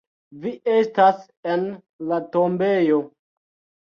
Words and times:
Vi 0.43 0.51
estas 0.77 1.19
en 1.55 1.65
la 2.13 2.17
tombejo. 2.37 2.99